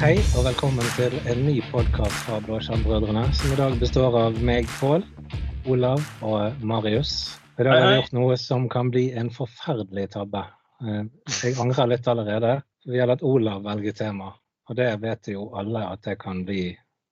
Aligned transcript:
Hei 0.00 0.14
og 0.32 0.46
velkommen 0.46 0.86
til 0.96 1.12
en 1.28 1.42
ny 1.44 1.58
podkast 1.68 2.22
fra 2.24 2.38
Blåskjermbrødrene, 2.46 3.26
som 3.36 3.52
i 3.52 3.58
dag 3.58 3.74
består 3.82 4.16
av 4.16 4.38
meg, 4.48 4.64
Pål, 4.80 5.04
Olav 5.68 6.00
og 6.24 6.62
Marius. 6.64 7.36
I 7.60 7.66
dag 7.66 7.76
har 7.76 7.84
vi 7.84 7.98
gjort 7.98 8.14
noe 8.16 8.38
som 8.40 8.64
kan 8.72 8.88
bli 8.88 9.10
en 9.12 9.28
forferdelig 9.28 10.06
tabbe. 10.16 10.40
Eh, 10.80 11.04
Jeg 11.44 11.58
angrer 11.60 11.92
litt 11.92 12.08
allerede. 12.08 12.54
Vi 12.88 12.96
har 12.96 13.12
latt 13.12 13.22
Olav 13.22 13.60
velge 13.68 13.92
tema, 13.92 14.32
og 14.70 14.78
det 14.80 14.88
vet 15.02 15.28
jo 15.34 15.50
alle 15.52 15.84
at 15.92 16.00
det 16.08 16.16
kan 16.24 16.46
bli 16.48 16.70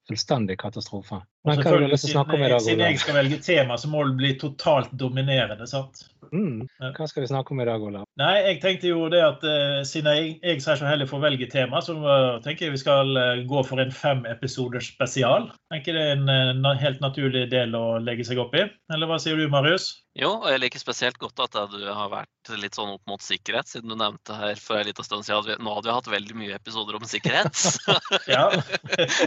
fullstendig 0.09 0.57
katastrofe. 0.57 1.21
Men 1.49 1.63
hva 1.63 1.73
har 1.73 1.83
du 1.83 1.89
lyst 1.91 2.07
til 2.07 2.13
å 2.13 2.19
snakke 2.19 2.37
om 2.37 2.45
i 2.45 2.53
dag, 2.53 2.63
Siden 2.65 2.85
jeg 2.85 3.01
skal 3.03 3.19
velge 3.19 3.41
tema, 3.45 3.79
så 3.81 3.91
må 3.91 4.05
det 4.09 4.17
bli 4.21 4.35
totalt 4.41 4.95
dominerende. 5.01 5.67
sant? 5.71 6.05
Mm. 6.33 6.67
Hva 6.97 7.07
skal 7.09 7.25
vi 7.25 7.31
snakke 7.31 7.55
om 7.55 7.63
i 7.63 7.67
dag, 7.69 7.85
Olav? 7.85 8.05
Nei, 8.21 8.35
jeg 8.45 8.61
tenkte 8.63 8.91
jo 8.91 9.07
det 9.13 9.21
at 9.25 9.45
uh, 9.47 9.81
siden 9.89 10.11
jeg, 10.19 10.35
jeg 10.43 10.65
så 10.65 10.77
heller 10.85 11.09
får 11.09 11.23
velge 11.25 11.49
tema, 11.53 11.81
så 11.85 11.97
uh, 12.03 12.37
tenker 12.45 12.67
jeg 12.67 12.77
vi 12.77 12.83
skal 12.83 13.15
uh, 13.17 13.41
gå 13.49 13.63
for 13.67 13.81
en 13.83 13.95
fem 13.95 14.25
episoders 14.29 14.91
spesial. 14.93 15.49
Tenker 15.73 15.97
det 15.97 16.05
er 16.05 16.19
en 16.19 16.65
eh, 16.69 16.81
helt 16.81 17.01
naturlig 17.05 17.49
del 17.53 17.75
å 17.77 17.99
legge 18.01 18.25
seg 18.29 18.41
opp 18.41 18.55
i. 18.57 18.67
Eller 18.95 19.11
hva 19.11 19.19
sier 19.21 19.37
du, 19.37 19.49
Marius? 19.53 19.91
Jo, 20.19 20.33
og 20.41 20.49
jeg 20.51 20.59
liker 20.59 20.81
spesielt 20.83 21.19
godt 21.23 21.39
at 21.45 21.55
du 21.71 21.85
har 21.87 22.09
vært 22.11 22.51
litt 22.59 22.75
sånn 22.75 22.91
opp 22.97 23.05
mot 23.07 23.23
sikkerhet, 23.23 23.69
siden 23.71 23.93
du 23.93 23.95
nevnte 23.99 24.35
her 24.35 24.59
for 24.59 24.81
en 24.81 24.89
liten 24.89 25.07
stund 25.07 25.27
siden 25.27 25.45
at 25.45 25.47
vi, 25.47 25.57
nå 25.63 25.75
hadde 25.77 25.91
vi 25.91 25.95
hatt 25.95 26.11
veldig 26.11 26.39
mye 26.41 26.57
episoder 26.59 26.99
om 26.99 27.07
sikkerhet. 27.07 27.55
Ja. 28.35 28.49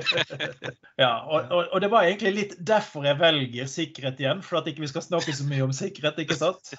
ja 1.02 1.12
og, 1.24 1.48
og, 1.48 1.62
og 1.72 1.82
det 1.84 1.90
var 1.94 2.08
egentlig 2.08 2.34
litt 2.36 2.58
derfor 2.60 3.08
jeg 3.08 3.20
velger 3.22 3.70
sikkerhet 3.72 4.20
igjen, 4.20 4.44
for 4.46 4.60
at 4.60 4.68
ikke 4.68 4.84
vi 4.84 4.92
skal 4.92 5.06
snakke 5.06 5.36
så 5.36 5.48
mye 5.48 5.64
om 5.64 5.76
sikkerhet, 5.76 6.20
ikke 6.26 6.38
sant? 6.38 6.74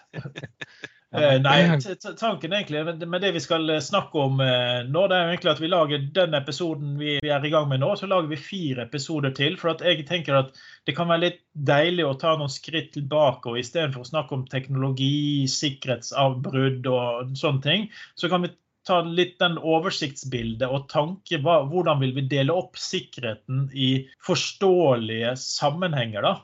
Eh, 1.12 1.38
Nei, 1.44 1.78
tanken 2.16 2.52
egentlig 2.56 3.08
med- 3.08 3.20
det 3.20 3.32
vi 3.34 3.40
skal 3.40 3.68
eh, 3.70 3.80
snakke 3.84 4.16
om 4.16 4.40
eh, 4.40 4.82
nå, 4.88 5.02
det 5.08 5.16
er 5.16 5.26
jo 5.26 5.32
egentlig 5.34 5.50
at 5.52 5.60
vi 5.60 5.68
lager 5.68 6.06
den 6.16 6.34
episoden 6.38 6.94
vi 6.98 7.18
er 7.20 7.44
i 7.44 7.50
gang 7.52 7.68
med 7.68 7.82
nå, 7.82 7.90
så 8.00 8.08
lager 8.08 8.30
vi 8.30 8.38
fire 8.40 8.86
episoder 8.86 9.34
til. 9.36 9.58
For 9.60 9.76
jeg 9.84 10.06
tenker 10.08 10.38
at 10.38 10.56
det 10.88 10.96
kan 10.96 11.10
være 11.12 11.24
litt 11.26 11.40
deilig 11.52 12.06
å 12.08 12.16
ta 12.18 12.32
noen 12.36 12.48
skritt 12.52 12.94
tilbake, 12.96 13.50
og 13.52 13.60
istedenfor 13.60 14.06
å 14.06 14.08
snakke 14.08 14.38
om 14.38 14.46
teknologi, 14.48 15.44
sikkerhetsavbrudd 15.52 16.88
og 16.88 17.36
sånne 17.36 17.62
ting, 17.62 17.90
så 18.16 18.32
kan 18.32 18.46
vi 18.46 18.54
ta 18.88 19.02
litt 19.06 19.36
den 19.38 19.58
oversiktsbildet 19.60 20.66
og 20.66 20.88
tanke 20.90 21.38
hvordan 21.44 22.00
vil 22.00 22.16
vi 22.16 22.24
dele 22.26 22.56
opp 22.56 22.80
sikkerheten 22.80 23.68
i 23.74 24.08
forståelige 24.26 25.36
sammenhenger. 25.38 26.22
da. 26.22 26.34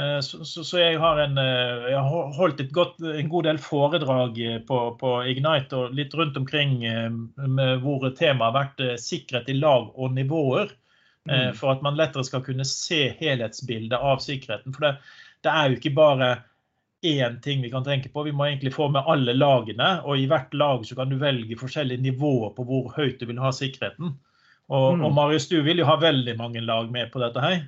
Eh, 0.00 0.20
Så, 0.24 0.44
så, 0.44 0.64
så 0.64 0.78
jeg 0.80 0.98
har 1.02 1.20
en, 1.20 1.38
eh, 1.38 1.90
jeg 1.92 2.02
har 2.08 2.34
holdt 2.36 2.60
et 2.62 2.72
godt, 2.72 3.00
en 3.04 3.30
god 3.32 3.48
del 3.48 3.58
foredrag 3.60 4.38
eh, 4.40 4.58
på, 4.66 4.78
på 5.00 5.14
Ignite 5.28 5.76
og 5.76 5.96
litt 5.96 6.14
rundt 6.16 6.36
omkring 6.40 6.78
med 6.80 7.82
hvor 7.84 8.06
temaet 8.16 8.46
har 8.48 8.56
vært 8.56 8.84
sikkerhet 9.02 9.50
i 9.52 9.58
lag 9.58 9.90
og 9.94 10.14
nivåer. 10.16 10.70
Mm. 11.28 11.52
For 11.54 11.74
at 11.74 11.82
man 11.84 11.98
lettere 11.98 12.24
skal 12.24 12.40
kunne 12.42 12.64
se 12.64 13.10
helhetsbildet 13.18 13.98
av 13.98 14.22
sikkerheten. 14.24 14.72
For 14.72 14.86
det, 14.86 14.94
det 15.44 15.52
er 15.52 15.68
jo 15.68 15.76
ikke 15.76 15.92
bare 15.98 16.30
én 17.04 17.36
ting 17.44 17.60
vi 17.60 17.70
kan 17.70 17.84
tenke 17.84 18.08
på. 18.08 18.24
Vi 18.24 18.32
må 18.32 18.46
egentlig 18.48 18.72
få 18.72 18.88
med 18.88 19.04
alle 19.06 19.34
lagene. 19.36 19.90
Og 20.08 20.16
i 20.18 20.24
hvert 20.30 20.54
lag 20.56 20.86
så 20.88 20.96
kan 20.96 21.12
du 21.12 21.18
velge 21.20 21.58
forskjellige 21.60 22.02
nivåer 22.06 22.54
på 22.56 22.64
hvor 22.66 22.88
høyt 22.96 23.20
du 23.20 23.28
vil 23.28 23.42
ha 23.42 23.52
sikkerheten. 23.52 24.16
Og, 24.70 24.96
Mm. 24.96 25.04
og 25.04 25.12
Marius, 25.12 25.48
du 25.48 25.60
vil 25.62 25.78
jo 25.82 25.84
ha 25.84 25.98
veldig 26.00 26.38
mange 26.38 26.64
lag 26.64 26.90
med 26.90 27.12
på 27.12 27.20
dette 27.20 27.44
her. 27.44 27.60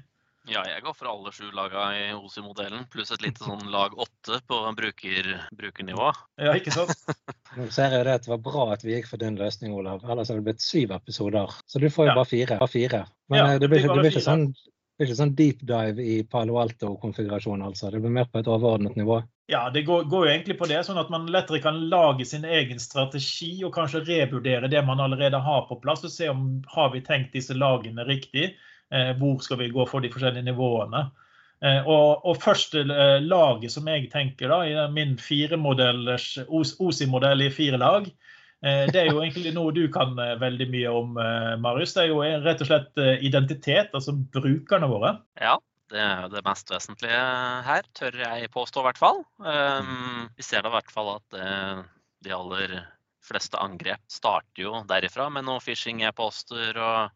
Ja, 0.51 0.63
jeg 0.67 0.83
går 0.83 0.95
for 0.99 1.11
alle 1.11 1.31
sju 1.35 1.51
laga 1.55 1.85
i 1.95 2.09
OSI-modellen, 2.17 2.87
pluss 2.91 3.13
et 3.15 3.23
lite 3.23 3.45
sånn 3.47 3.69
lag 3.71 3.95
åtte 3.95 4.41
på 4.49 4.59
bruker, 4.79 5.29
brukernivå. 5.55 6.11
Ja, 6.43 6.57
ikke 6.59 6.75
sant? 6.75 6.97
Nå 7.57 7.69
ser 7.71 7.95
jeg 7.95 8.09
det 8.09 8.17
at 8.19 8.27
det 8.27 8.33
var 8.33 8.43
bra 8.43 8.67
at 8.75 8.83
vi 8.83 8.97
gikk 8.97 9.11
for 9.13 9.23
din 9.23 9.39
løsning, 9.39 9.75
Olav. 9.77 10.03
Ellers 10.03 10.33
hadde 10.33 10.43
det 10.43 10.49
blitt 10.51 10.65
syv 10.65 10.95
episoder. 10.99 11.55
Så 11.67 11.83
du 11.83 11.89
får 11.91 12.09
jo 12.09 12.13
Ja. 12.13 12.19
bare 12.19 12.31
fire. 12.33 12.59
Bare 12.59 12.75
fire. 12.75 13.05
Men 13.31 13.39
Ja, 13.39 13.59
det 13.59 13.71
blir 13.71 13.87
det 13.87 14.01
blir 14.01 14.11
ikke 14.11 14.25
sånn 14.27 14.49
det 14.53 15.07
blir 15.07 15.09
ikke 15.09 15.23
sånn 15.23 15.35
deep 15.35 15.63
dive 15.65 16.03
i 16.05 16.23
Palo 16.23 16.59
Alto-konfigurasjon, 16.61 17.63
altså. 17.65 17.91
Det 17.91 18.01
blir 18.03 18.13
mer 18.13 18.27
på 18.29 18.43
et 18.43 18.51
overordnet 18.51 18.95
nivå. 18.99 19.23
Ja, 19.51 19.71
det 19.71 19.83
går, 19.87 20.05
går 20.05 20.27
jo 20.27 20.33
egentlig 20.33 20.59
på 20.59 20.69
det, 20.69 20.83
sånn 20.87 21.01
at 21.01 21.09
man 21.11 21.25
lettere 21.33 21.63
kan 21.65 21.79
lage 21.91 22.27
sin 22.29 22.45
egen 22.45 22.79
strategi 22.79 23.65
og 23.65 23.73
kanskje 23.75 24.05
revurdere 24.05 24.69
det 24.71 24.85
man 24.87 25.01
allerede 25.01 25.41
har 25.43 25.65
på 25.69 25.81
plass, 25.83 26.05
og 26.05 26.13
se 26.13 26.29
om 26.29 26.63
har 26.75 26.93
vi 26.93 27.01
tenkt 27.01 27.33
disse 27.33 27.57
lagene 27.57 28.05
riktig. 28.05 28.53
Eh, 28.93 29.13
hvor 29.17 29.41
skal 29.41 29.61
vi 29.63 29.71
gå 29.73 29.87
for 29.89 30.05
de 30.05 30.11
forskjellige 30.13 30.51
nivåene? 30.51 31.07
Eh, 31.65 31.81
og, 31.89 32.25
og 32.29 32.41
første 32.43 32.83
eh, 32.85 33.19
laget 33.25 33.73
som 33.73 33.89
jeg 33.89 34.11
tenker 34.13 34.53
da, 34.53 34.61
i 34.67 34.77
min 34.93 35.17
firemodellers 35.21 36.35
OSI-modell 36.49 37.47
i 37.47 37.53
fire 37.55 37.81
lag, 37.81 38.13
det 38.63 38.95
er 38.95 39.09
jo 39.09 39.19
egentlig 39.19 39.51
noe 39.57 39.73
du 39.75 39.89
kan 39.91 40.13
veldig 40.15 40.69
mye 40.71 40.91
om, 40.95 41.17
Marius. 41.59 41.97
Det 41.97 42.05
er 42.05 42.13
jo 42.13 42.21
rett 42.45 42.61
og 42.63 42.69
slett 42.69 43.01
identitet, 43.27 43.89
altså 43.91 44.13
brukerne 44.15 44.87
våre. 44.87 45.11
Ja, 45.43 45.57
det 45.91 45.99
er 45.99 46.21
jo 46.23 46.29
det 46.31 46.45
mest 46.47 46.71
vesentlige 46.71 47.25
her, 47.67 47.89
tør 47.99 48.21
jeg 48.23 48.53
påstå 48.55 48.85
i 48.85 48.87
hvert 48.87 49.01
fall. 49.03 49.19
Um, 49.43 50.31
vi 50.39 50.47
ser 50.47 50.63
da 50.63 50.71
i 50.71 50.77
hvert 50.77 50.95
fall 50.95 51.11
at 51.17 51.41
de 52.23 52.37
aller 52.39 52.77
fleste 53.27 53.59
angrep 53.59 54.07
starter 54.07 54.63
jo 54.63 54.85
derifra 54.87 55.27
med 55.35 55.49
noen 55.49 55.67
phishing-e-poster 55.67 56.79
og 56.79 57.11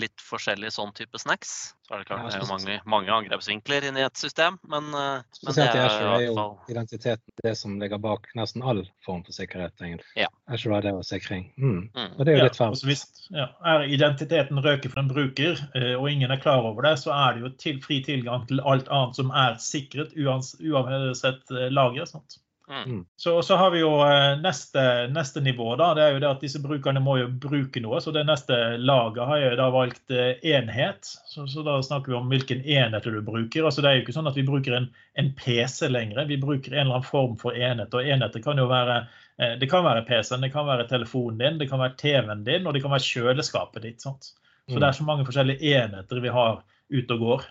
litt 0.00 0.22
forskjellig 0.22 0.70
sånn 0.74 0.92
type 0.96 1.18
snacks. 1.20 1.52
Så 1.86 1.94
er 1.94 2.02
det 2.02 2.08
klart 2.08 2.24
Ja, 2.24 2.30
det 2.30 2.38
er 2.38 2.42
jo 2.42 2.48
mange, 2.50 2.76
mange 2.84 3.12
angrepsvinkler 3.14 3.86
inni 3.88 4.02
et 4.04 4.18
system, 4.18 4.58
men, 4.68 4.88
eh, 4.90 5.22
men 5.46 5.56
det 5.56 5.64
er 5.64 5.76
er 5.76 5.98
hvert 6.02 6.24
jo 6.26 6.34
fall 6.34 6.54
identiteten 6.72 7.36
det 7.44 7.54
som 7.58 7.76
ligger 7.80 8.00
bak 8.02 8.26
nesten 8.38 8.64
all 8.66 8.82
form 9.06 9.22
for 9.26 9.36
sikkerhet, 9.36 9.74
egentlig. 9.80 10.08
Ja. 10.18 10.28
Er 10.48 10.80
det, 10.82 10.92
og 10.94 11.04
sikring. 11.06 11.52
Mm. 11.56 11.90
mm. 11.94 12.12
Og 12.18 12.24
det 12.24 12.32
er 12.32 12.36
jo 12.36 12.42
Ja, 12.42 12.48
litt 12.48 12.60
og 12.60 12.62
fælt. 12.62 12.84
hvis 12.86 13.04
ja, 13.30 13.48
er 13.64 13.86
identiteten 13.86 14.62
røker 14.62 14.90
for 14.90 15.00
en 15.00 15.12
bruker, 15.12 15.60
eh, 15.74 15.94
og 15.94 16.10
ingen 16.10 16.30
er 16.30 16.42
klar 16.42 16.64
over 16.66 16.82
det, 16.82 16.98
så 16.98 17.14
er 17.14 17.34
det 17.34 17.42
jo 17.42 17.52
til, 17.58 17.80
fri 17.82 18.02
tilgang 18.02 18.46
til 18.48 18.60
alt 18.64 18.88
annet 18.88 19.16
som 19.16 19.30
er 19.30 19.56
sikret, 19.62 20.12
uans, 20.16 20.56
uansett 20.60 21.50
eh, 21.50 21.70
lager. 21.70 22.04
Sant? 22.06 22.40
Mm. 22.68 23.06
Så, 23.16 23.42
så 23.42 23.56
har 23.56 23.70
vi 23.70 23.80
jo 23.80 23.90
eh, 24.02 24.38
neste, 24.42 25.06
neste 25.14 25.40
nivå. 25.40 25.76
da, 25.76 25.92
det 25.94 26.02
er 26.02 26.16
jo 26.16 26.22
det 26.22 26.30
at 26.30 26.40
Disse 26.42 26.58
brukerne 26.62 27.00
må 27.02 27.14
jo 27.20 27.28
bruke 27.30 27.80
noe. 27.82 28.00
så 28.02 28.10
Det 28.14 28.24
neste 28.26 28.56
laget 28.82 29.28
har 29.28 29.38
jo 29.42 29.52
da 29.60 29.68
valgt 29.70 30.10
eh, 30.10 30.42
enhet. 30.50 31.06
Så, 31.30 31.46
så 31.46 31.62
Da 31.66 31.76
snakker 31.82 32.12
vi 32.12 32.18
om 32.18 32.32
hvilken 32.32 32.64
enheter 32.64 33.14
du 33.14 33.20
bruker. 33.22 33.64
altså 33.64 33.84
Det 33.84 33.90
er 33.90 34.00
jo 34.00 34.06
ikke 34.06 34.16
sånn 34.18 34.30
at 34.30 34.38
vi 34.38 34.46
bruker 34.46 34.78
en, 34.78 34.88
en 35.14 35.30
PC 35.38 35.88
lenger. 35.92 36.24
Vi 36.26 36.40
bruker 36.42 36.74
en 36.74 36.86
eller 36.86 36.98
annen 36.98 37.10
form 37.10 37.36
for 37.38 37.54
enhet. 37.54 37.94
og 37.94 38.02
Enheter 38.02 38.42
kan 38.42 38.58
jo 38.58 38.66
være 38.70 38.98
eh, 39.38 39.54
det 39.60 39.70
kan 39.70 39.86
være 39.86 40.06
PC-en, 40.08 40.42
det 40.42 40.52
kan 40.54 40.66
være 40.66 40.88
telefonen 40.90 41.38
din, 41.38 41.62
det 41.62 41.70
kan 41.70 41.82
være 41.82 41.98
TV-en 42.02 42.44
din 42.46 42.66
og 42.66 42.74
det 42.74 42.82
kan 42.82 42.94
være 42.94 43.06
kjøleskapet 43.06 43.86
ditt. 43.86 44.02
sant? 44.02 44.32
Så 44.66 44.74
Mm. 44.74 44.80
Det 44.80 44.86
er 44.88 44.92
så 44.98 45.04
mange 45.06 45.24
forskjellige 45.24 45.76
enheter 45.78 46.20
vi 46.20 46.28
har 46.34 46.64
ute 46.90 47.14
og 47.14 47.20
går. 47.20 47.42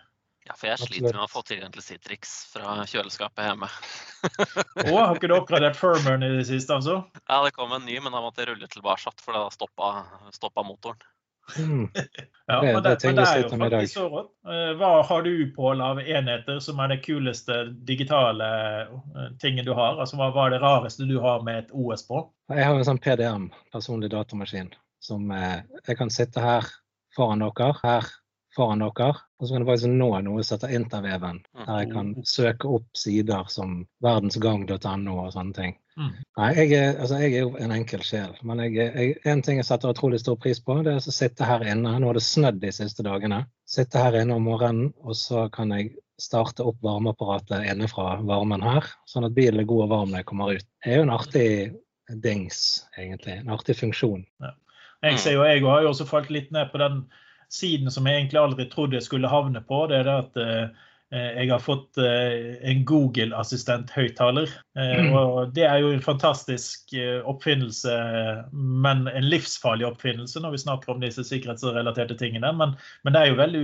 Ja, 0.46 0.54
for 0.54 0.70
jeg 0.70 0.78
sliter 0.78 1.16
med 1.18 1.24
å 1.26 1.32
få 1.32 1.42
tilgang 1.48 1.72
til 1.74 1.82
Citrix 1.82 2.36
fra 2.54 2.84
kjøleskapet 2.86 3.48
hjemme. 3.48 3.70
Og 4.86 4.94
har 5.00 5.16
ikke 5.18 5.30
du 5.32 5.36
oppgradert 5.40 5.78
firmeren 5.80 6.22
i 6.28 6.30
det 6.38 6.46
siste? 6.52 6.76
altså? 6.76 7.00
Ja, 7.26 7.40
det 7.46 7.56
kom 7.56 7.74
en 7.74 7.86
ny, 7.88 7.96
men 8.04 8.14
da 8.14 8.22
måtte 8.22 8.44
jeg 8.44 8.52
rulle 8.52 8.70
tilbake, 8.70 9.14
for 9.26 9.34
da 9.34 9.48
stoppa, 9.54 9.90
stoppa 10.36 10.66
motoren. 10.68 11.02
Mm. 11.58 11.88
Ja, 12.48 12.60
Det- 12.62 12.74
men 12.74 12.84
det 12.84 12.90
det, 13.02 13.08
men 13.08 13.16
det 13.18 13.24
er 13.26 13.40
jo 13.42 13.50
faktisk 13.58 13.94
så 13.98 14.04
rått. 14.10 14.28
Eh, 14.46 14.72
Hva 14.78 14.90
har 15.10 15.24
du, 15.26 15.32
Pål, 15.56 15.82
av 15.82 15.98
enheter 16.00 16.60
som 16.62 16.78
er 16.80 16.92
det 16.94 17.00
kuleste 17.06 17.56
digitale 17.90 18.50
eh, 18.86 19.32
tingen 19.42 19.66
du 19.66 19.72
har? 19.74 19.98
Altså, 19.98 20.18
hva, 20.20 20.28
hva 20.34 20.44
er 20.46 20.54
det 20.54 20.60
rareste 20.62 21.08
du 21.10 21.16
har 21.24 21.42
med 21.42 21.64
et 21.64 21.74
OS 21.74 22.06
på? 22.06 22.22
Jeg 22.54 22.68
har 22.70 22.78
en 22.78 22.86
sånn 22.86 23.02
PDM, 23.02 23.48
personlig 23.74 24.12
datamaskin, 24.14 24.70
som 25.02 25.26
eh, 25.34 25.64
jeg 25.88 25.98
kan 25.98 26.14
sitte 26.14 26.42
her 26.46 26.70
foran 27.18 27.42
dere, 27.42 27.72
her 27.82 28.14
foran 28.56 28.84
dere, 28.84 29.14
og 29.40 29.48
så 29.48 29.54
kan 29.54 29.64
jeg 29.64 29.70
faktisk 29.70 29.92
nå 29.92 30.10
noe 30.26 30.44
som 30.44 30.58
heter 30.58 30.76
interveven, 30.78 31.42
der 31.58 31.82
jeg 31.82 31.90
kan 31.92 32.12
søke 32.28 32.70
opp 32.78 32.88
sider 32.98 33.50
som 33.52 33.82
verdensgang.no 34.06 35.18
og 35.26 35.34
sånne 35.36 35.58
ting. 35.58 35.76
Mm. 35.96 36.12
Nei, 36.40 36.48
jeg 36.58 36.72
er, 36.76 36.98
altså, 37.00 37.20
jeg 37.24 37.36
er 37.36 37.46
jo 37.46 37.52
en 37.64 37.74
enkel 37.76 38.02
sjel, 38.04 38.34
men 38.48 38.64
jeg, 38.66 38.76
jeg, 38.84 39.14
en 39.32 39.44
ting 39.46 39.62
jeg 39.62 39.68
setter 39.68 39.94
utrolig 39.94 40.20
stor 40.20 40.40
pris 40.42 40.60
på, 40.64 40.82
det 40.84 40.96
er 40.96 41.00
å 41.00 41.16
sitte 41.18 41.48
her 41.48 41.64
inne. 41.64 41.94
Nå 42.00 42.10
har 42.10 42.20
det 42.20 42.26
snødd 42.26 42.60
de 42.64 42.72
siste 42.76 43.06
dagene. 43.06 43.46
Sitte 43.70 44.04
her 44.04 44.18
inne 44.20 44.36
om 44.36 44.48
morgenen, 44.50 44.92
og 45.04 45.16
så 45.20 45.48
kan 45.56 45.72
jeg 45.76 45.94
starte 46.22 46.64
opp 46.68 46.78
varmeapparatet 46.84 47.68
inne 47.72 47.88
fra 47.92 48.18
varmen 48.28 48.64
her, 48.64 48.88
sånn 49.08 49.28
at 49.28 49.36
bilen 49.36 49.64
er 49.64 49.68
god 49.68 49.88
og 49.88 49.92
varm 49.92 50.12
når 50.12 50.24
jeg 50.24 50.30
kommer 50.32 50.56
ut. 50.56 50.68
Det 50.84 50.92
er 50.92 51.02
jo 51.02 51.08
en 51.08 51.16
artig 51.16 51.48
dings, 52.24 52.60
egentlig. 53.00 53.40
En 53.42 53.52
artig 53.56 53.76
funksjon. 53.80 54.24
Jeg 55.06 55.20
ser 55.22 55.36
jo, 55.38 55.46
jeg 55.48 55.64
har 55.64 55.84
jo 55.84 55.92
også 55.92 56.08
falt 56.10 56.32
litt 56.34 56.52
ned 56.56 56.72
på 56.72 56.80
den 56.82 57.04
siden 57.56 57.94
som 57.94 58.08
jeg 58.08 58.20
egentlig 58.22 58.42
aldri 58.42 58.68
trodde 58.72 59.00
jeg 59.00 59.08
skulle 59.08 59.32
havne 59.32 59.62
på. 59.64 59.86
Det 59.92 60.02
er 60.02 60.10
det 60.10 60.18
at 60.24 60.40
eh, 60.44 60.84
jeg 61.16 61.52
har 61.52 61.62
fått 61.64 62.00
eh, 62.02 62.56
en 62.68 62.82
Google-assistent-høyttaler. 62.90 64.50
Eh, 64.78 64.96
Mm. 65.06 65.14
og 65.16 65.54
det 65.56 65.64
er 65.68 65.78
jo 65.84 65.92
en 65.94 66.02
fantastisk 66.04 66.94
eh, 66.98 67.22
oppfinnelse, 67.24 67.94
men 68.52 69.08
en 69.08 69.30
livsfarlig 69.30 69.86
oppfinnelse 69.88 70.42
når 70.44 70.56
vi 70.56 70.64
snakker 70.66 70.92
om 70.92 71.00
disse 71.04 71.24
sikkerhetsrelaterte 71.24 72.18
tingene. 72.20 72.52
Men, 72.58 72.76
men 73.04 73.14
det 73.16 73.22
er 73.22 73.32
jo 73.32 73.40
veldig 73.40 73.64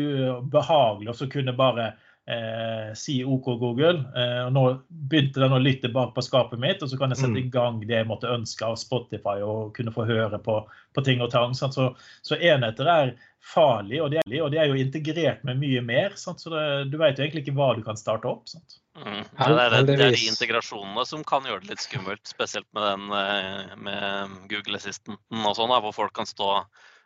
behagelig 0.54 1.12
å 1.16 1.30
kunne 1.34 1.58
bare 1.58 1.92
eh, 2.32 2.94
si 2.98 3.24
OK 3.24 3.46
Google. 3.60 4.04
Eh, 4.18 4.42
og 4.46 4.54
nå 4.56 4.64
begynte 5.12 5.42
den 5.44 5.56
å 5.56 5.62
lytte 5.62 5.92
bak 5.94 6.14
på 6.16 6.24
skapet 6.26 6.62
mitt, 6.62 6.84
og 6.84 6.92
så 6.92 7.00
kan 7.00 7.14
jeg 7.14 7.22
sette 7.24 7.40
i 7.40 7.48
mm. 7.48 7.52
gang 7.54 7.80
det 7.84 7.98
jeg 8.00 8.10
måtte 8.10 8.32
ønske 8.32 8.68
av 8.68 8.78
Spotify 8.80 9.40
og 9.46 9.74
kunne 9.78 9.94
få 9.96 10.06
høre 10.10 10.40
på, 10.44 10.60
på 10.96 11.06
ting 11.08 11.24
og 11.24 11.32
tang. 11.34 11.56
Så, 11.58 11.70
så, 11.72 12.38
enheter 12.38 12.90
er 12.92 13.16
farlig, 13.54 14.02
og 14.04 14.12
de 14.14 14.22
er, 14.22 14.38
og 14.44 14.52
de 14.54 14.62
er 14.62 14.70
jo 14.72 14.80
integrert 14.80 15.44
med 15.48 15.60
mye 15.62 15.82
mer. 15.86 16.16
Sant? 16.20 16.44
Så 16.44 16.54
det, 16.54 16.68
du 16.94 17.00
vet 17.02 17.18
jo 17.20 17.26
egentlig 17.26 17.46
ikke 17.46 17.58
hva 17.58 17.74
du 17.78 17.84
kan 17.86 18.00
starte 18.00 18.30
opp. 18.30 18.48
Sant? 18.52 18.80
Mm. 19.00 19.24
Det, 19.24 19.48
er, 19.48 19.76
det, 19.88 19.98
er, 19.98 20.16
de 20.16 20.30
integrasjonene 20.30 21.04
som 21.08 21.24
kan 21.28 21.46
gjøre 21.48 21.64
det 21.64 21.76
litt 21.76 21.84
skummelt, 21.84 22.24
spesielt 22.28 22.68
med, 22.76 22.88
den, 22.90 23.12
eh, 23.16 23.76
med 23.80 24.40
Google 24.52 24.82
Assistenten 24.82 25.46
og 25.48 25.56
sånn, 25.58 25.72
hvor 25.86 25.96
folk 25.96 26.16
kan 26.18 26.28
stå 26.28 26.58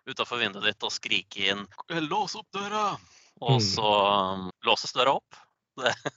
utafor 0.05 0.41
vinduet 0.41 0.65
ditt 0.69 0.85
og 0.85 0.93
skrike 0.93 1.47
inn 1.49 1.63
'lås 1.89 2.35
opp 2.37 2.49
døra', 2.53 2.97
og 3.41 3.57
mm. 3.57 3.63
så 3.65 3.91
låses 4.67 4.93
døra 4.95 5.17
opp. 5.19 5.37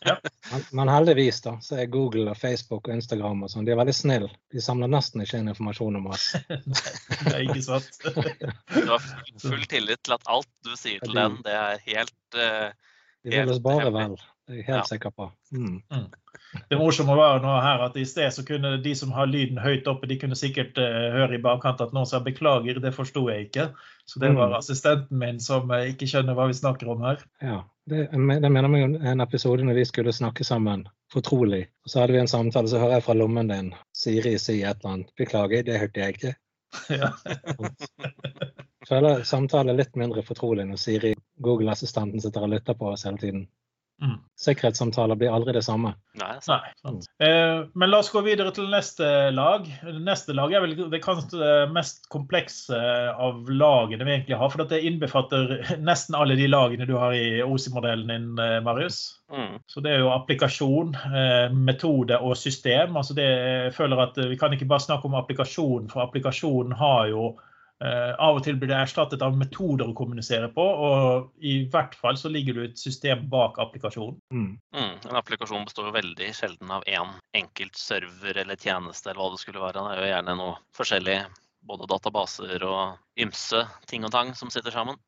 ja. 0.06 0.14
men, 0.52 0.64
men, 0.70 0.90
heldigvis 0.92 1.40
da, 1.42 1.56
så 1.64 1.80
er 1.82 1.90
Google, 1.92 2.28
og 2.30 2.38
Facebook 2.38 2.88
og 2.88 2.94
Instagram 2.94 3.42
og 3.46 3.52
sånn, 3.52 3.66
de 3.66 3.74
er 3.74 3.80
veldig 3.80 3.96
snille. 3.96 4.30
De 4.54 4.62
samler 4.62 4.90
nesten 4.92 5.24
ikke 5.24 5.42
inn 5.42 5.50
informasjon 5.52 5.98
om 6.00 6.10
oss. 6.12 6.30
det 7.24 7.34
er 7.34 7.44
ikke 7.46 7.64
sant. 7.66 8.02
du 8.74 8.92
har 8.92 9.08
full 9.42 9.64
tillit 9.70 10.04
til 10.06 10.18
at 10.18 10.26
alt 10.30 10.50
du 10.66 10.74
sier 10.78 11.02
til 11.04 11.16
den, 11.18 11.40
det 11.46 11.56
er 11.58 11.86
helt 11.88 12.38
uh, 12.38 12.68
De 13.24 13.34
vil 13.34 13.54
oss 13.54 13.62
bare 13.64 13.92
vel. 13.94 14.18
Det 14.48 14.54
er 14.54 14.60
jeg 14.62 14.66
helt 14.70 14.78
ja. 14.78 14.84
sikker 14.88 15.12
på. 15.12 15.26
Mm. 15.52 15.82
Mm. 15.92 16.04
Det 16.70 16.76
morsomme 16.80 17.12
var 17.18 17.42
nå 17.44 17.52
her 17.60 17.82
at 17.84 17.96
i 18.00 18.06
sted 18.08 18.32
så 18.32 18.44
kunne 18.48 18.78
de 18.80 18.94
som 18.96 19.10
har 19.12 19.28
lyden 19.28 19.58
høyt 19.60 19.88
oppe, 19.90 20.08
de 20.08 20.16
kunne 20.16 20.38
sikkert 20.40 20.80
uh, 20.80 21.08
høre 21.12 21.36
i 21.36 21.42
bakkant 21.44 21.82
at 21.84 21.92
noen 21.92 22.08
sa 22.08 22.22
'beklager, 22.24 22.80
det 22.80 22.94
forsto 22.96 23.26
jeg 23.28 23.50
ikke'. 23.50 23.68
Så 24.08 24.22
det 24.22 24.30
var 24.32 24.54
mm. 24.54 24.56
assistenten 24.56 25.20
min 25.20 25.40
som 25.44 25.68
uh, 25.68 25.84
ikke 25.84 26.08
skjønner 26.08 26.38
hva 26.38 26.48
vi 26.48 26.56
snakker 26.56 26.88
om 26.88 27.04
her. 27.04 27.20
Ja, 27.44 27.58
det, 27.84 28.06
det 28.16 28.52
mener 28.56 28.72
meg 28.72 28.96
en 28.96 29.20
episode 29.20 29.68
når 29.68 29.82
vi 29.82 29.84
skulle 29.90 30.16
snakke 30.16 30.48
sammen 30.48 30.88
fortrolig. 31.12 31.66
Og 31.84 31.92
så 31.92 32.00
hadde 32.00 32.16
vi 32.16 32.24
en 32.24 32.32
samtale, 32.32 32.72
så 32.72 32.80
hører 32.80 32.98
jeg 32.98 33.08
fra 33.10 33.20
lommen 33.20 33.52
din 33.52 33.74
Siri 33.92 34.38
si 34.40 34.62
et 34.62 34.80
eller 34.80 34.94
annet 34.94 35.12
'beklager, 35.16 35.68
det 35.68 35.80
hørte 35.84 36.00
jeg 36.00 36.16
ikke'. 36.16 36.36
Ja. 37.00 37.12
Føler 38.88 39.22
samtalen 39.28 39.76
litt 39.76 39.96
mindre 39.96 40.22
fortrolig 40.24 40.64
når 40.68 40.80
Siri, 40.80 41.14
Google-assistenten, 41.44 42.20
sitter 42.24 42.44
og 42.46 42.52
lytter 42.54 42.76
på 42.78 42.92
oss 42.94 43.04
hele 43.04 43.20
tiden. 43.20 43.48
Sikkerhetssamtaler 44.38 45.18
blir 45.18 45.32
aldri 45.34 45.52
det 45.56 45.64
samme. 45.66 45.90
Nei, 46.20 46.36
Nei 46.46 46.58
sant. 46.78 47.06
Eh, 47.18 47.64
men 47.74 47.90
la 47.90 47.98
oss 47.98 48.10
gå 48.14 48.20
videre 48.22 48.52
til 48.54 48.68
neste 48.70 49.08
lag. 49.34 49.66
Neste 49.98 50.36
lag 50.36 50.52
er 50.54 50.62
vel 50.62 50.76
det 50.92 51.00
kanskje 51.02 51.64
mest 51.74 52.06
komplekse 52.14 52.78
av 53.10 53.50
lagene 53.50 54.06
vi 54.06 54.14
egentlig 54.14 54.38
har. 54.38 54.52
For 54.54 54.62
det 54.70 54.78
innbefatter 54.86 55.56
nesten 55.90 56.14
alle 56.14 56.38
de 56.38 56.46
lagene 56.50 56.86
du 56.86 56.94
har 56.94 57.16
i 57.18 57.42
OSI-modellen 57.42 58.14
din, 58.14 58.30
eh, 58.44 58.60
Marius. 58.62 59.00
Mm. 59.34 59.58
Så 59.66 59.82
det 59.82 59.96
er 59.96 60.04
jo 60.04 60.14
applikasjon, 60.14 60.94
eh, 60.94 61.50
metode 61.50 62.22
og 62.22 62.38
system. 62.38 62.94
Altså 62.96 63.18
det, 63.18 63.26
jeg 63.26 63.74
føler 63.74 64.06
at 64.06 64.22
Vi 64.28 64.38
kan 64.38 64.54
ikke 64.54 64.70
bare 64.70 64.86
snakke 64.86 65.10
om 65.10 65.18
applikasjon, 65.18 65.90
for 65.90 66.06
applikasjonen 66.06 66.78
har 66.78 67.10
jo 67.10 67.32
av 67.78 68.34
og 68.34 68.42
til 68.42 68.56
blir 68.58 68.72
det 68.72 68.78
erstattet 68.80 69.22
av 69.22 69.36
metoder 69.38 69.86
å 69.86 69.94
kommunisere 69.94 70.48
på, 70.50 70.62
og 70.62 71.44
i 71.46 71.60
hvert 71.70 71.92
fall 71.94 72.16
så 72.18 72.30
ligger 72.32 72.56
det 72.56 72.64
et 72.72 72.80
system 72.82 73.28
bak 73.30 73.60
applikasjonen. 73.62 74.16
Mm. 74.34 74.48
Mm, 74.74 74.96
en 75.10 75.18
applikasjon 75.20 75.66
består 75.68 75.86
jo 75.86 75.94
veldig 75.94 76.32
sjelden 76.34 76.72
av 76.74 76.86
én 76.90 77.12
enkelt 77.38 77.78
server 77.78 78.40
eller 78.42 78.58
tjeneste, 78.58 79.12
eller 79.12 79.22
hva 79.22 79.30
det 79.30 79.42
skulle 79.44 79.62
være. 79.62 79.84
Det 79.84 79.94
er 79.94 80.02
jo 80.02 80.10
gjerne 80.10 80.38
noe 80.40 80.56
forskjellig, 80.74 81.20
både 81.68 81.86
databaser 81.90 82.66
og 82.66 83.22
ymse 83.22 83.62
ting 83.86 84.06
og 84.08 84.14
tang 84.14 84.34
som 84.38 84.50
sitter 84.50 84.74
sammen. 84.74 84.98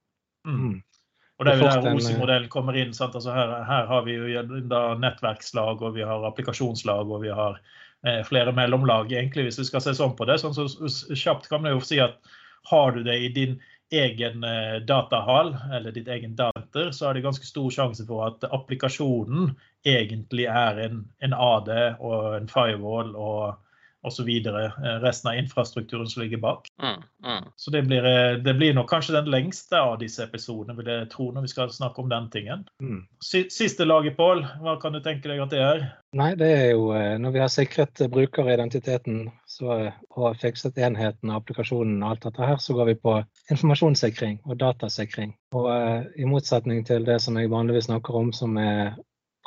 Mm. 0.47 0.63
mm. 0.63 0.79
Og 1.41 1.47
det 1.47 1.53
er 1.55 1.63
jo 1.63 1.69
der 1.73 1.95
OSI-modellen 1.97 2.51
kommer 2.53 2.77
inn. 2.77 2.91
Altså 2.93 3.33
her, 3.33 3.53
her, 3.65 3.87
har 3.89 4.03
vi 4.05 4.19
jo 4.19 4.43
nettverkslag, 5.01 5.81
og 5.81 5.95
vi 5.97 6.05
har 6.05 6.27
applikasjonslag, 6.29 7.09
og 7.09 7.23
vi 7.23 7.31
har 7.33 7.57
eh, 8.05 8.21
flere 8.29 8.53
mellomlag, 8.53 9.09
egentlig, 9.09 9.47
hvis 9.47 9.59
vi 9.63 9.65
skal 9.71 9.81
se 9.81 9.95
sånn 9.97 10.13
på 10.19 10.29
det. 10.29 10.37
Sånn 10.43 10.53
så 10.53 10.69
kjapt 11.17 11.49
kan 11.49 11.65
man 11.65 11.79
jo 11.79 11.81
si 11.81 11.97
at 12.05 12.21
har 12.69 12.93
du 12.93 13.03
det 13.03 13.19
i 13.19 13.29
din 13.35 13.61
egen 13.91 14.45
eh, 14.45 14.77
datahall 14.87 15.57
eller 15.73 15.93
ditt 15.93 16.09
egen 16.09 16.37
dater, 16.39 16.93
så 16.95 17.09
er 17.09 17.15
det 17.15 17.25
ganske 17.25 17.47
stor 17.47 17.71
sjanse 17.75 18.07
for 18.07 18.29
at 18.29 18.47
applikasjonen 18.53 19.55
egentlig 19.87 20.47
er 20.47 20.79
en, 20.85 21.03
en 21.25 21.35
AD 21.35 21.71
og 21.99 22.37
en 22.37 22.49
firewall 22.51 23.17
og 23.17 23.59
osv. 24.03 24.29
Eh, 24.29 25.01
resten 25.01 25.31
av 25.31 25.37
infrastrukturen 25.37 26.07
som 26.07 26.23
ligger 26.23 26.39
bak. 26.39 26.69
Mm, 26.83 27.03
mm. 27.25 27.45
Så 27.57 27.71
det 27.71 27.83
blir, 27.83 28.05
eh, 28.05 28.37
det 28.37 28.55
blir, 28.55 28.75
nok 28.75 28.91
kanskje 28.91 29.13
den 29.13 29.31
lengste 29.31 29.81
av 29.81 29.99
disse 29.99 30.25
episodene, 30.25 30.77
vil 30.77 30.87
jeg 30.87 31.09
tro, 31.13 31.31
når 31.33 31.47
vi 31.47 31.53
skal 31.53 31.73
snakke 31.73 32.03
om 32.03 32.09
den 32.09 32.31
tingen. 32.31 32.65
Mm. 32.83 33.03
Siste 33.23 33.85
laget, 33.85 34.17
Pål. 34.17 34.45
Hva 34.61 34.77
kan 34.81 34.93
du 34.93 35.01
tenke 35.01 35.29
deg 35.29 35.41
at 35.41 35.53
det 35.53 35.61
er? 35.65 35.85
Nei, 36.17 36.33
det 36.35 36.49
er 36.49 36.71
jo 36.73 36.91
eh, 36.97 37.19
når 37.21 37.37
vi 37.37 37.43
har 37.45 37.53
sikret 37.53 38.03
brukeridentiteten 38.11 39.29
så, 39.47 39.93
og 40.17 40.41
fikset 40.41 40.79
enheten 40.79 41.31
av 41.31 41.43
applikasjonen 41.43 42.01
og 42.03 42.15
alt 42.15 42.27
dette 42.27 42.49
her, 42.49 42.59
så 42.63 42.75
går 42.75 42.91
vi 42.93 42.97
på 43.05 43.19
informasjonssikring 43.53 44.41
og 44.47 44.59
datasikring. 44.59 45.37
Og 45.55 45.69
i 46.17 46.27
motsetning 46.29 46.85
til 46.87 47.07
det 47.07 47.21
som 47.23 47.39
jeg 47.39 47.51
vanligvis 47.51 47.89
snakker 47.91 48.17
om, 48.17 48.33
som 48.33 48.57
er 48.59 48.97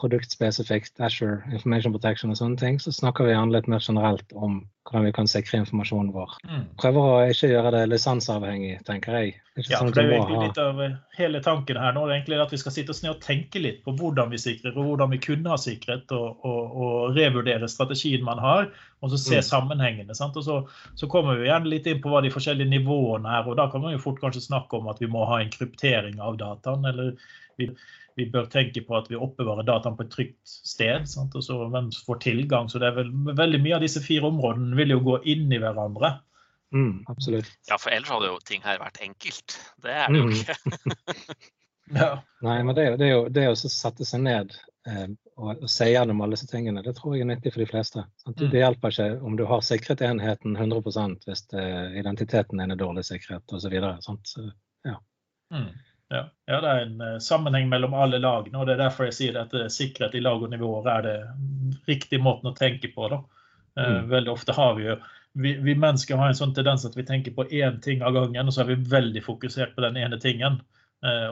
produktspesifikt, 0.03 0.99
Asher, 0.99 1.41
Information 1.51 1.95
Protection 1.95 2.33
og 2.33 2.39
sånne 2.39 2.59
ting, 2.59 2.79
så 2.83 2.91
snakker 2.91 3.27
vi 3.27 3.33
gjerne 3.35 3.55
litt 3.55 3.69
mer 3.71 3.83
generelt 3.83 4.35
om 4.35 4.61
hvordan 4.83 5.05
vi 5.05 5.13
kan 5.15 5.27
sikre 5.31 5.61
informasjonen 5.61 6.11
vår. 6.11 6.33
Mm. 6.43 6.63
Prøver 6.81 7.05
å 7.07 7.19
ikke 7.31 7.49
gjøre 7.53 7.71
det 7.75 7.83
lisensavhengig, 7.93 8.73
tenker 8.87 9.15
jeg. 9.15 9.35
ja, 9.55 9.77
sånn 9.79 9.91
for 9.91 9.95
det 9.95 10.03
er 10.03 10.09
jo 10.09 10.17
egentlig 10.17 10.47
litt 10.49 10.59
av 10.59 10.81
hele 11.17 11.41
tanken 11.45 11.79
her 11.79 11.95
nå, 11.95 12.03
det 12.09 12.17
egentlig 12.17 12.41
at 12.43 12.51
vi 12.51 12.59
skal 12.59 12.75
sitte 12.75 12.91
oss 12.91 12.99
ned 13.05 13.13
og 13.13 13.23
tenke 13.23 13.61
litt 13.63 13.79
på 13.85 13.93
hvordan 13.99 14.33
vi 14.33 14.41
sikrer, 14.43 14.75
og 14.75 14.89
hvordan 14.89 15.13
vi 15.15 15.21
kunne 15.23 15.53
ha 15.53 15.59
sikret, 15.61 16.11
og, 16.11 16.43
og, 16.43 16.75
og 16.75 17.17
revurdere 17.17 17.71
strategien 17.71 18.27
man 18.27 18.43
har, 18.43 18.69
og 18.99 19.13
så 19.13 19.21
se 19.21 19.39
mm. 19.39 19.47
sammenhengene. 19.53 20.19
Sant? 20.19 20.35
Og 20.39 20.47
så, 20.49 20.59
så, 20.99 21.09
kommer 21.11 21.39
vi 21.39 21.47
gjerne 21.47 21.71
litt 21.71 21.87
inn 21.87 22.03
på 22.03 22.11
hva 22.11 22.23
de 22.25 22.33
forskjellige 22.33 22.75
nivåene 22.75 23.39
er, 23.39 23.47
og 23.47 23.59
da 23.61 23.69
kan 23.71 23.85
man 23.85 23.95
jo 23.95 24.03
fort 24.03 24.19
kanskje 24.23 24.43
snakke 24.49 24.81
om 24.81 24.91
at 24.91 24.99
vi 25.03 25.11
må 25.11 25.23
ha 25.31 25.39
en 25.39 25.53
kryptering 25.53 26.19
av 26.23 26.39
dataen, 26.43 26.83
eller 26.91 27.15
vi 27.61 27.71
vi 28.15 28.25
bør 28.29 28.45
tenke 28.51 28.83
på 28.85 28.95
at 28.97 29.07
vi 29.09 29.17
oppbevarer 29.17 29.65
dataen 29.65 29.95
på 29.97 30.05
et 30.05 30.11
trygt 30.13 30.53
sted. 30.69 31.07
Sant? 31.09 31.35
og 31.35 31.45
så 31.45 31.57
Hvem 31.73 31.89
får 32.05 32.19
tilgang. 32.25 32.69
Så 32.69 32.81
det 32.81 32.91
er 32.91 32.99
vel, 32.99 33.11
veldig 33.33 33.61
mye 33.63 33.77
av 33.79 33.85
disse 33.85 34.03
fire 34.05 34.29
områdene 34.29 34.72
vil 34.77 34.95
jo 34.95 35.01
gå 35.05 35.19
inn 35.33 35.51
i 35.51 35.59
hverandre. 35.61 36.15
Mm, 36.73 37.05
absolutt. 37.07 37.49
Ja, 37.69 37.77
for 37.77 37.93
ellers 37.93 38.09
hadde 38.09 38.31
jo 38.31 38.39
ting 38.45 38.63
her 38.65 38.79
vært 38.81 38.97
enkelt. 39.05 39.57
Det 39.83 39.93
er 39.93 40.07
det 40.09 40.21
jo 40.21 40.29
mm. 40.29 40.37
ikke. 40.39 40.55
ja. 42.01 42.09
Nei, 42.41 42.55
men 42.65 42.75
det, 42.77 42.87
det 42.97 43.11
jo 43.11 43.27
det 43.29 43.45
å 43.51 43.57
sette 43.59 44.07
seg 44.09 44.23
ned 44.25 44.55
eh, 44.89 45.05
og, 45.37 45.51
og 45.53 45.69
se 45.69 45.91
gjennom 45.91 46.23
alle 46.25 46.33
disse 46.33 46.49
tingene, 46.49 46.81
det 46.85 46.95
tror 46.97 47.13
jeg 47.13 47.27
er 47.27 47.29
nyttig 47.29 47.53
for 47.53 47.61
de 47.61 47.69
fleste. 47.69 48.05
Sant? 48.23 48.41
Mm. 48.41 48.49
Det 48.49 48.63
hjelper 48.63 48.95
ikke 48.95 49.09
om 49.29 49.37
du 49.37 49.45
har 49.49 49.61
sikret 49.65 50.01
enheten 50.05 50.57
100% 50.57 51.29
hvis 51.29 51.45
det, 51.53 51.63
identiteten 51.93 52.57
identiteten 52.57 52.65
er 52.65 52.81
dårlig 52.81 53.05
sikret 53.11 53.53
osv. 53.53 53.77
Ja. 53.77 54.97
Mm. 55.53 55.69
Ja. 56.13 56.25
ja, 56.45 56.57
det 56.61 56.69
er 56.69 56.83
en 56.87 56.99
uh, 57.01 57.19
sammenheng 57.21 57.69
mellom 57.69 57.93
alle 57.97 58.17
lagene. 58.21 58.57
og 58.57 58.65
Det 58.65 58.75
er 58.75 58.83
derfor 58.83 59.09
jeg 59.09 59.17
sier 59.17 59.39
at 59.45 59.53
sikkerhet 59.73 60.17
i 60.17 60.25
lag 60.25 60.41
og 60.41 60.49
nivåer 60.49 60.89
er 60.97 61.05
det 61.05 61.15
riktig 61.89 62.19
måten 62.21 62.49
å 62.49 62.57
tenke 62.57 62.89
på. 62.93 63.07
Da. 63.13 63.21
Uh, 63.79 63.89
mm. 63.89 64.09
Veldig 64.11 64.33
ofte 64.33 64.55
har 64.55 64.75
vi 64.77 64.87
jo 64.87 64.97
vi, 65.33 65.55
vi, 65.65 65.73
mennesker 65.73 66.19
har 66.19 66.29
en 66.29 66.37
sånn 66.37 66.53
tendens 66.53 66.85
at 66.85 66.93
vi 66.97 67.05
tenker 67.07 67.33
på 67.33 67.47
én 67.49 67.79
ting 67.81 68.03
av 68.05 68.13
gangen, 68.13 68.45
og 68.45 68.53
så 68.53 68.61
er 68.61 68.67
vi 68.69 68.91
veldig 68.91 69.23
fokusert 69.25 69.73
på 69.73 69.81
den 69.81 69.97
ene 69.97 70.19
tingen. 70.21 70.59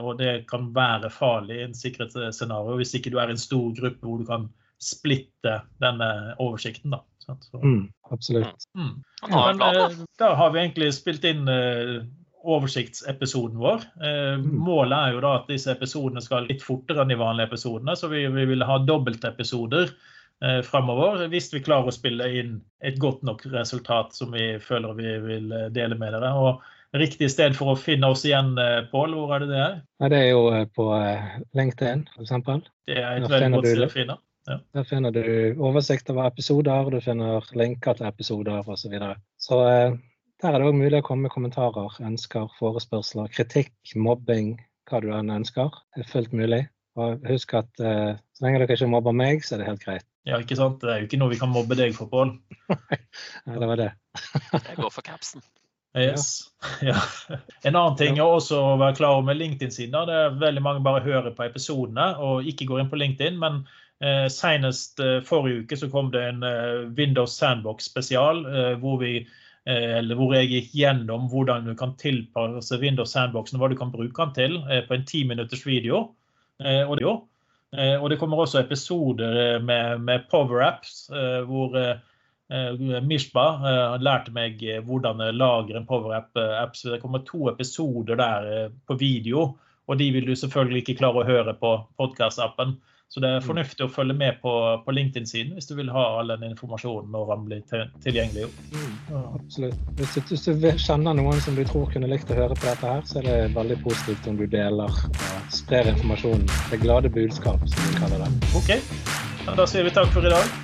og 0.02 0.18
det 0.18 0.48
kan 0.50 0.66
være 0.74 1.08
farlig 1.08 1.54
i 1.56 1.62
en 1.64 1.76
sikkerhetsscenario 1.76 2.74
hvis 2.76 2.96
ikke 2.98 3.12
du 3.14 3.20
er 3.22 3.30
i 3.30 3.36
en 3.36 3.40
stor 3.40 3.70
gruppe 3.78 4.04
hvor 4.04 4.18
du 4.18 4.26
kan 4.26 4.48
splitte 4.82 5.54
denne 5.80 6.08
oversikten. 6.42 6.96
da. 6.96 7.00
Så, 7.22 7.62
mm, 7.62 7.86
absolutt. 8.10 8.66
Mm. 8.74 8.98
Men, 9.30 9.62
da 10.18 10.34
har 10.34 10.50
vi 10.50 10.64
egentlig 10.64 10.90
spilt 10.98 11.24
inn 11.24 11.46
oversiktsepisoden 12.42 13.58
vår. 13.58 13.84
Eh, 14.02 14.34
mm. 14.34 14.58
målet 14.58 14.98
er 14.98 15.14
jo 15.14 15.22
da 15.24 15.34
at 15.40 15.50
disse 15.50 15.72
episodene 15.72 16.22
skal 16.24 16.48
litt 16.48 16.64
fortere 16.64 17.04
enn 17.04 17.12
de 17.12 17.18
vanlige 17.20 17.52
episodene, 17.52 17.94
så 17.98 18.10
vi, 18.12 18.24
vi 18.34 18.46
vil 18.52 18.66
ha 18.66 18.78
dobbeltepisoder 18.82 19.92
eh, 20.42 20.60
fremover 20.66 21.26
hvis 21.32 21.50
vi 21.54 21.62
klarer 21.64 21.90
å 21.90 21.94
spille 21.94 22.28
inn 22.40 22.60
et 22.84 22.98
godt 23.02 23.22
nok 23.26 23.44
resultat 23.52 24.16
som 24.16 24.34
vi 24.34 24.56
føler 24.62 24.98
vi 24.98 25.16
vil 25.24 25.52
eh, 25.56 25.68
dele 25.74 25.98
med 25.98 26.16
dere. 26.16 26.32
Og 26.38 26.62
Riktig 26.92 27.30
sted 27.32 27.54
for 27.56 27.72
å 27.72 27.78
finne 27.80 28.10
oss 28.12 28.26
igjen, 28.28 28.50
eh, 28.60 28.82
Pål, 28.90 29.14
hvor 29.16 29.30
er 29.32 29.40
det 29.40 29.46
det 29.48 29.60
er? 29.62 29.76
Ja, 30.02 30.10
det 30.12 30.18
er 30.18 30.26
jo 30.34 30.42
på 30.76 30.90
LinkedIn, 31.56 32.02
f.eks. 32.18 32.34
Det 32.84 32.98
er 33.00 33.16
et 33.16 33.32
veldig 33.32 33.48
godt 33.54 33.68
sted 33.70 33.84
å 33.86 33.94
finne. 33.94 34.16
Ja. 34.50 34.58
Der 34.76 34.84
finner 34.84 35.14
du 35.14 35.22
oversikt 35.62 36.10
over 36.12 36.26
episoder, 36.28 36.90
du 36.92 36.98
finner 37.00 37.48
linker 37.56 37.96
til 37.96 38.10
episoder 38.10 38.60
osv. 38.60 38.76
Så, 38.82 38.92
videre. 38.92 39.16
så 39.40 39.62
der 39.62 40.50
er 40.50 40.58
det 40.58 40.68
òg 40.68 40.76
mulig 40.82 41.00
å 41.00 41.06
komme 41.06 41.30
med 41.30 41.32
kommentarer, 41.32 41.96
ønsker, 42.04 42.52
forespørsler, 42.58 43.32
kritikk, 43.32 43.72
mobbing, 43.96 44.58
hva 44.90 45.00
du 45.00 45.08
enn 45.16 45.32
ønsker. 45.32 45.72
Det 45.94 46.04
er 46.04 46.12
fullt 46.12 46.36
mulig. 46.36 46.64
Og 47.00 47.24
husk 47.24 47.56
at 47.56 47.70
så 47.80 48.44
lenge 48.44 48.60
dere 48.60 48.76
ikke 48.76 48.92
mobber 48.92 49.16
meg, 49.16 49.46
så 49.46 49.56
er 49.56 49.62
det 49.62 49.70
helt 49.70 49.86
greit. 49.86 50.08
Ja, 50.28 50.38
ikke 50.38 50.58
sant? 50.58 50.78
Det 50.82 50.90
er 50.90 51.02
jo 51.02 51.08
ikke 51.08 51.18
noe 51.18 51.32
vi 51.32 51.40
kan 51.40 51.50
mobbe 51.50 51.74
deg 51.78 51.96
for, 51.96 52.10
Pål. 52.10 52.36
Nei, 52.70 53.58
det 53.58 53.68
var 53.68 53.80
det. 53.80 53.90
Jeg 54.54 54.78
går 54.78 54.92
for 54.94 55.02
capsen. 55.06 55.42
Yes. 55.98 56.48
Ja. 56.80 56.96
En 57.62 57.76
annen 57.76 57.96
ting 57.98 58.18
er 58.18 58.24
også 58.24 58.56
å 58.56 58.76
være 58.80 58.96
klar 58.96 59.16
over 59.16 59.26
med 59.28 59.40
LinkedIn-siden. 59.40 59.94
Det 60.08 60.14
er 60.16 60.38
veldig 60.40 60.62
mange 60.64 60.84
bare 60.84 61.02
hører 61.04 61.34
på 61.36 61.44
episodene 61.44 62.12
og 62.22 62.46
ikke 62.48 62.68
går 62.70 62.82
inn 62.82 62.90
på 62.92 63.00
LinkedIn. 63.00 63.38
Men 63.42 63.62
eh, 64.02 64.28
senest 64.32 65.02
eh, 65.02 65.20
forrige 65.26 65.64
uke 65.64 65.78
så 65.78 65.90
kom 65.92 66.12
det 66.14 66.22
en 66.28 66.46
eh, 66.46 66.86
Windows 66.98 67.34
Sandbox-spesial 67.38 68.44
eh, 68.46 68.72
hvor, 68.82 69.04
eh, 69.04 70.14
hvor 70.14 70.36
jeg 70.38 70.50
gikk 70.52 70.72
gjennom 70.80 71.28
hvordan 71.32 71.68
du 71.68 71.74
kan 71.78 71.96
tilpasse 72.00 72.80
Windows 72.82 73.12
Sandboxen 73.14 73.60
hva 73.60 73.70
du 73.72 73.76
kan 73.78 73.92
bruke 73.94 74.16
den 74.22 74.34
til 74.38 74.58
eh, 74.70 74.84
på 74.86 74.96
en 74.96 75.06
ti 75.08 75.26
minutters 75.28 75.66
video. 75.66 76.08
og, 76.62 76.96
det, 77.00 77.12
og 77.72 78.10
det 78.12 78.18
kommer 78.20 78.42
også 78.42 78.60
episoder 78.60 79.58
med, 79.64 80.02
med 80.04 80.26
Power 80.30 80.60
Apps 80.66 81.06
hvor 81.48 81.72
Eh, 82.52 83.00
Mishba 83.06 83.44
lærte 84.02 84.32
meg 84.34 84.60
eh, 84.66 84.82
hvordan 84.84 85.22
lagre 85.36 85.78
en 85.78 85.88
PowerApp. 85.88 86.34
Det 86.82 87.00
kommer 87.02 87.24
to 87.28 87.48
episoder 87.52 88.18
der 88.20 88.72
på 88.86 88.96
video, 89.00 89.52
og 89.88 89.98
de 89.98 90.10
vil 90.12 90.26
du 90.28 90.34
selvfølgelig 90.36 90.82
ikke 90.82 90.98
klare 91.00 91.22
å 91.22 91.28
høre 91.28 91.54
på 91.58 91.74
podkast-appen. 92.00 92.76
Så 93.12 93.20
det 93.20 93.28
er 93.28 93.42
mm. 93.42 93.44
fornuftig 93.44 93.84
å 93.84 93.90
følge 93.92 94.14
med 94.16 94.38
på, 94.40 94.52
på 94.86 94.92
LinkedIn-siden 94.96 95.52
hvis 95.58 95.68
du 95.68 95.74
vil 95.76 95.90
ha 95.92 96.04
all 96.16 96.32
den 96.32 96.46
informasjonen 96.48 97.10
når 97.12 97.32
den 97.34 97.42
blir 97.50 97.90
tilgjengelig. 98.06 98.46
Mm, 98.72 98.94
ja, 99.10 99.20
absolutt. 99.36 99.84
Hvis 100.00 100.16
du, 100.16 100.22
hvis 100.30 100.46
du, 100.48 100.66
kjenner 100.80 101.20
noen 101.20 101.44
som 101.44 101.58
du 101.58 101.60
tror 101.68 101.92
kunne 101.92 102.08
likt 102.08 102.32
å 102.32 102.40
høre 102.40 102.56
på 102.56 102.70
dette, 102.70 102.96
her, 102.96 103.04
så 103.04 103.20
er 103.20 103.28
det 103.28 103.36
veldig 103.58 103.80
positivt 103.84 104.32
om 104.32 104.40
du 104.40 104.46
deler 104.48 104.88
og 104.88 105.22
sprer 105.52 105.92
informasjonen. 105.92 106.48
Det 106.72 106.80
glade 106.86 107.12
budskap, 107.12 107.68
som 107.68 107.88
vi 107.90 108.00
kaller 108.00 108.24
det. 108.24 108.32
OK. 108.56 108.76
Da 109.60 109.68
sier 109.68 109.84
vi 109.84 109.92
takk 109.92 110.08
for 110.16 110.24
i 110.24 110.32
dag. 110.32 110.61